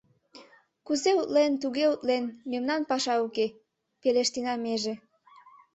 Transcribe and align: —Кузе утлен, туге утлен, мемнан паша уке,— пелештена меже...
—Кузе 0.85 1.11
утлен, 1.21 1.51
туге 1.61 1.85
утлен, 1.93 2.23
мемнан 2.49 2.81
паша 2.89 3.15
уке,— 3.25 3.47
пелештена 4.01 4.53
меже... 4.63 4.93